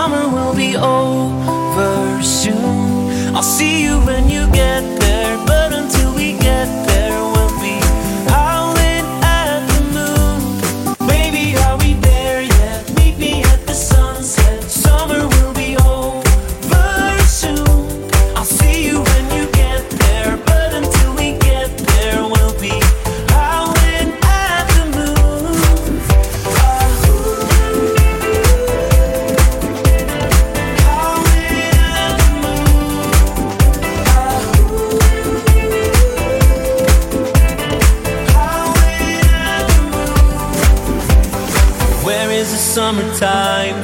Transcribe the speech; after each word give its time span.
summer 0.00 0.30
will 0.34 0.56
be 0.56 0.74
over 0.78 2.22
soon. 2.22 3.34
I'll 3.36 3.42
see 3.42 3.82
you 3.84 4.00
when 4.06 4.29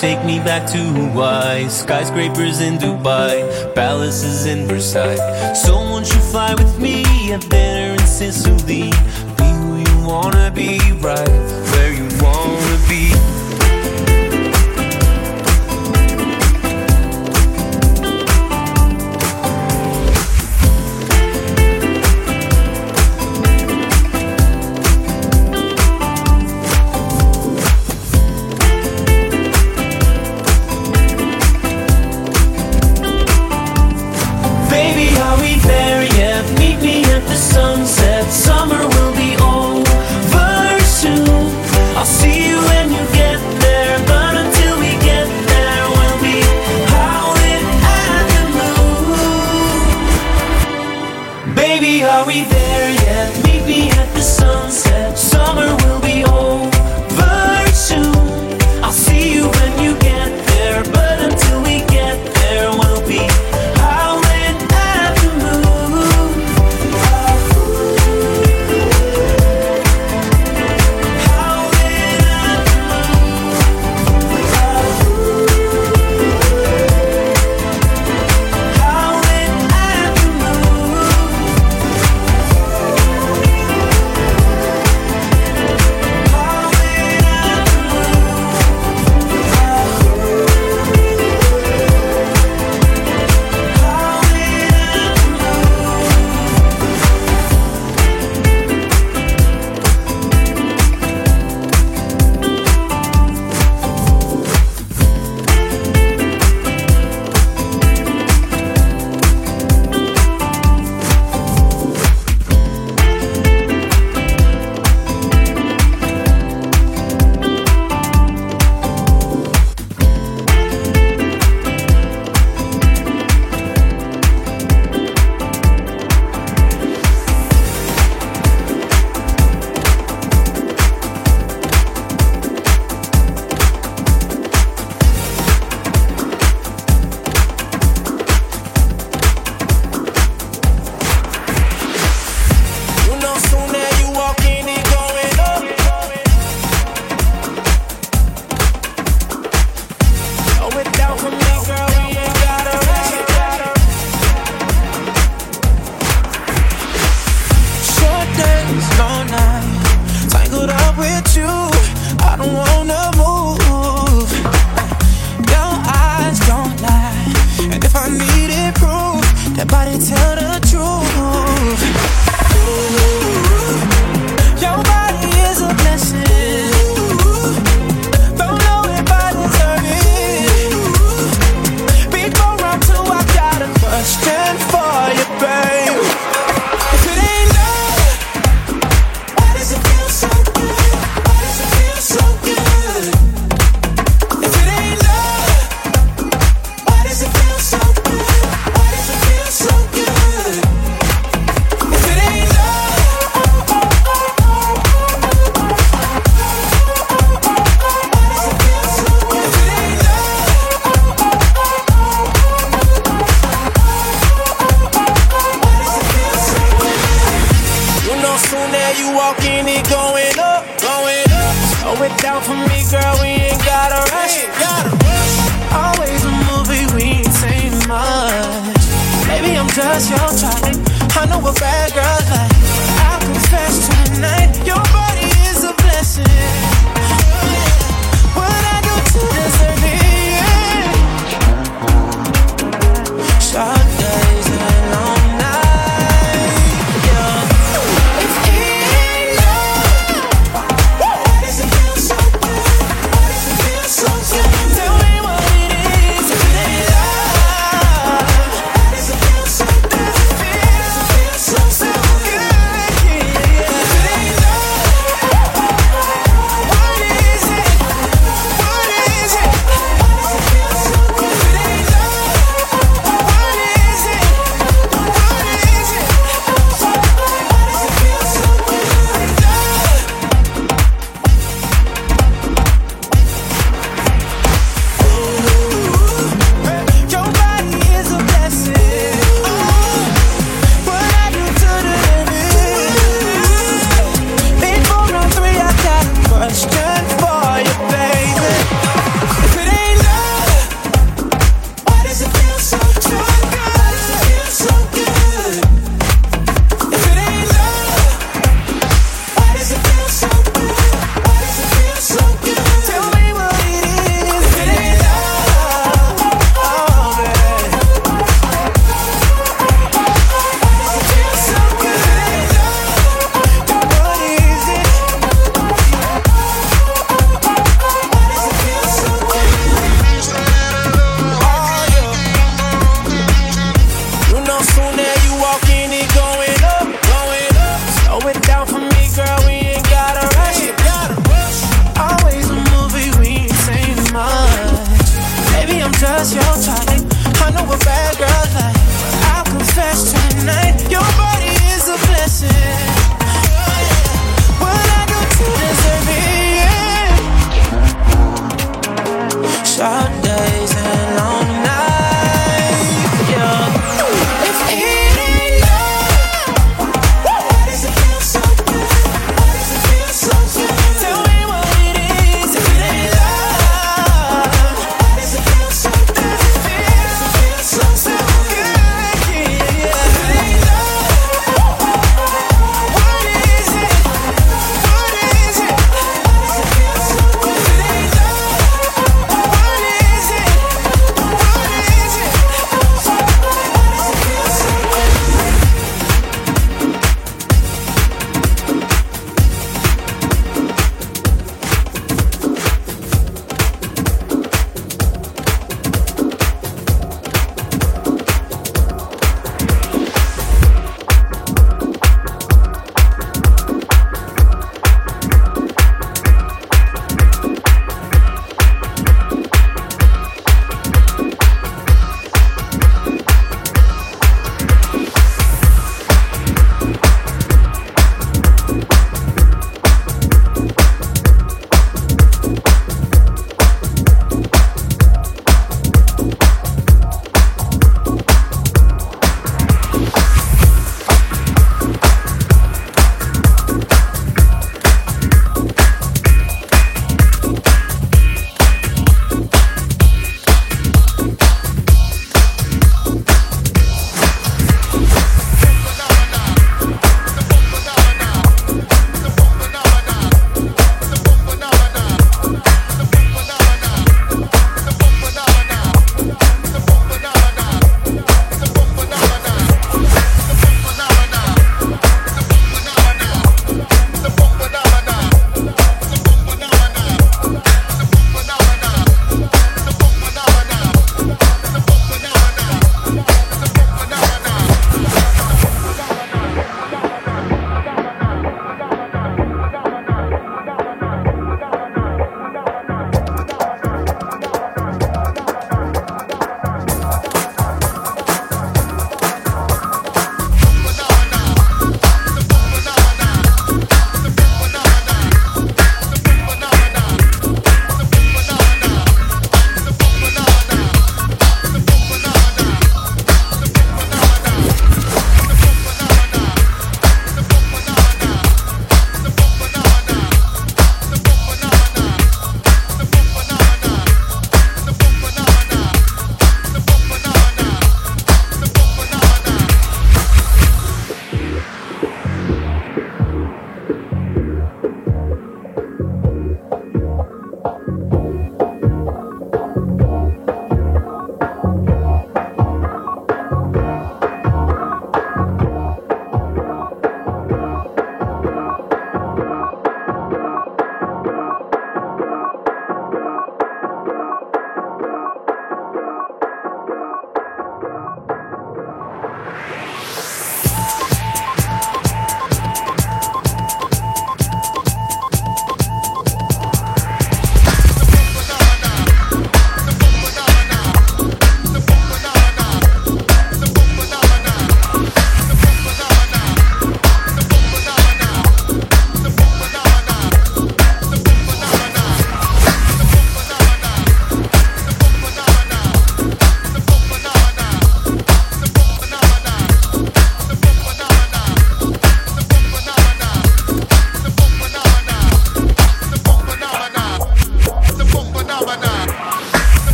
take 0.00 0.24
me 0.24 0.38
back 0.38 0.66
to 0.66 0.78
Hawaii. 0.78 1.68
Skyscrapers 1.68 2.62
in 2.62 2.78
Dubai, 2.78 3.74
palaces 3.74 4.46
in 4.46 4.66
Versailles. 4.66 5.52
So 5.52 5.74
won't 5.74 6.08
you 6.08 6.20
fly 6.32 6.54
with 6.54 6.78
me? 6.80 7.02
A 7.32 7.38
dinner 7.38 7.92
in 7.92 8.06
Sicily. 8.06 8.90
Be 9.36 9.48
who 9.60 9.76
you 9.76 10.06
wanna 10.08 10.50
be, 10.52 10.80
right? 11.02 11.59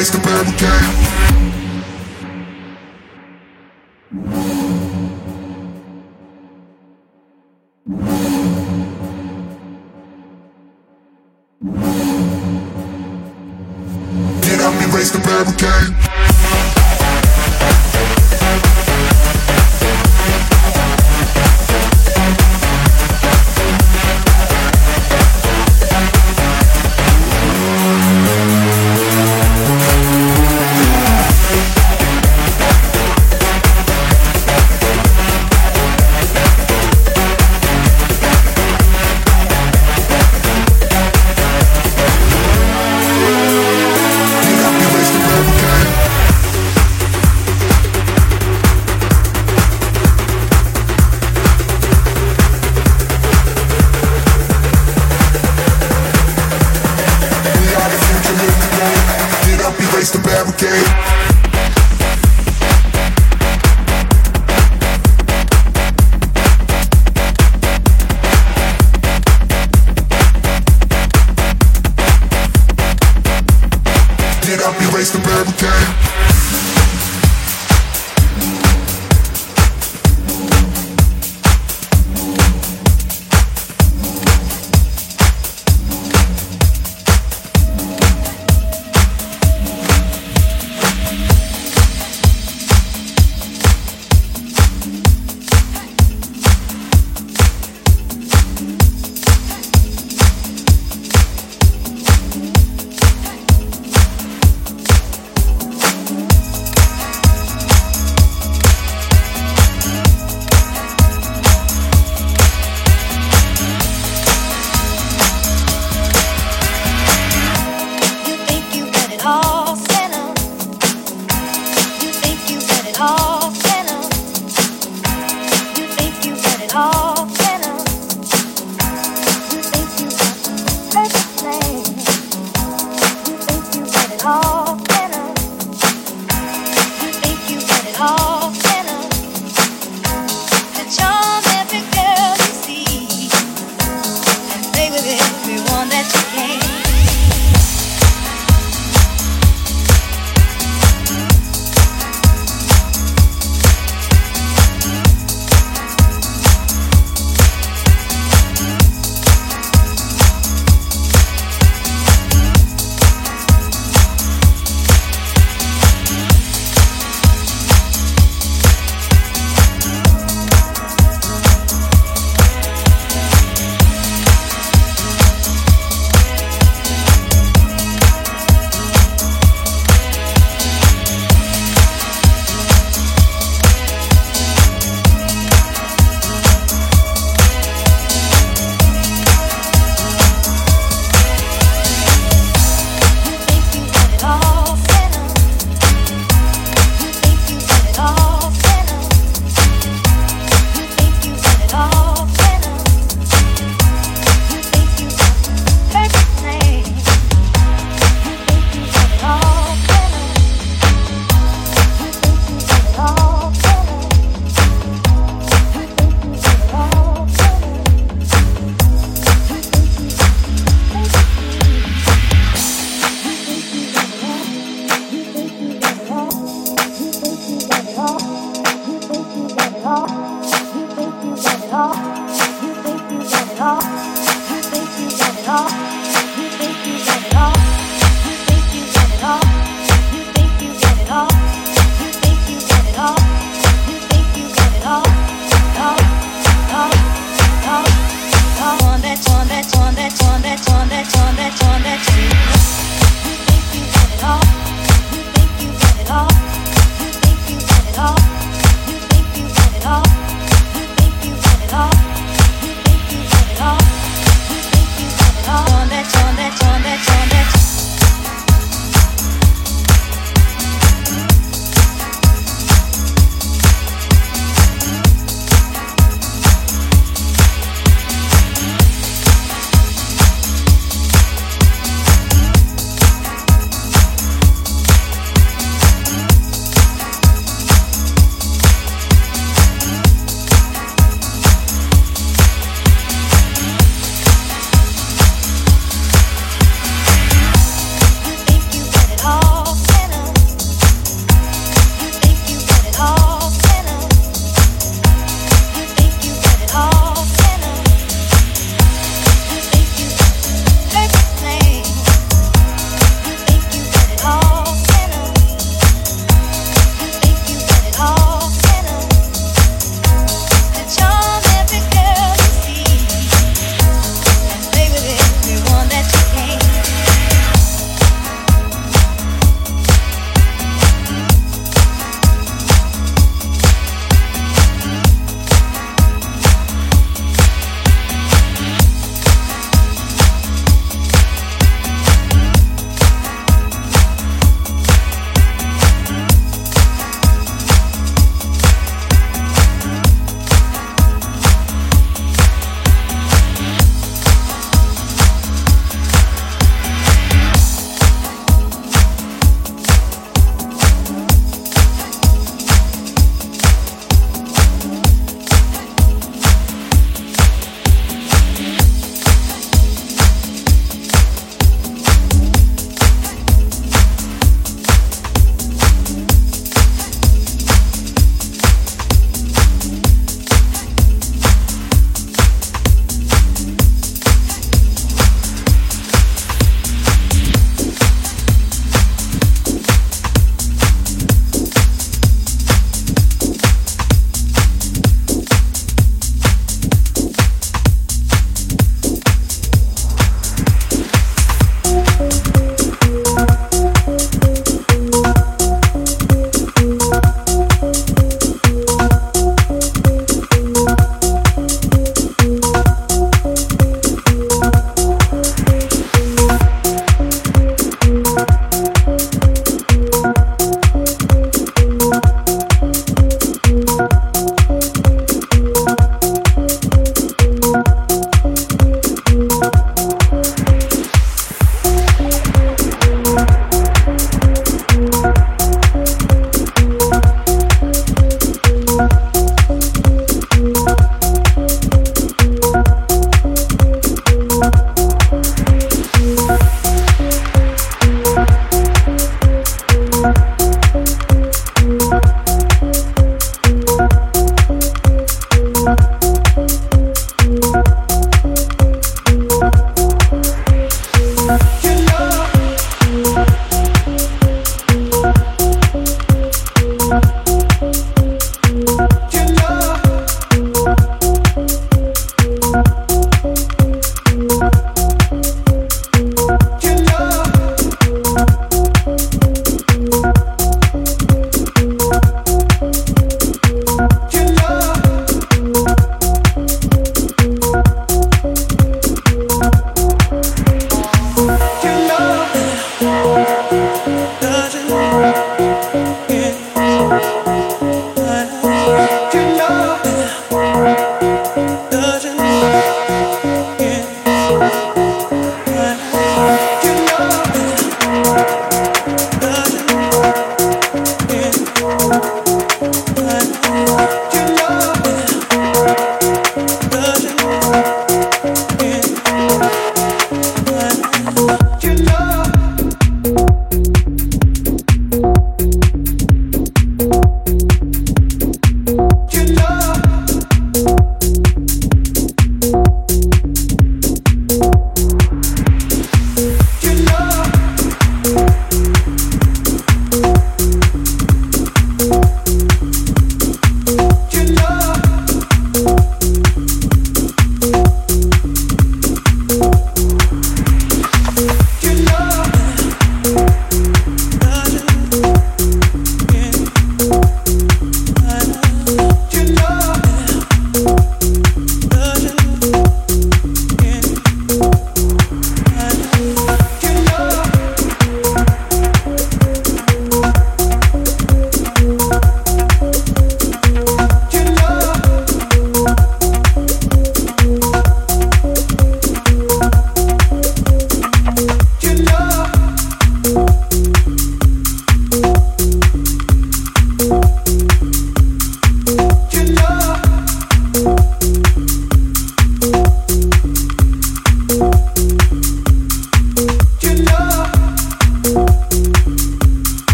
place 0.00 0.10
to 0.10 0.18
bury. 0.22 1.39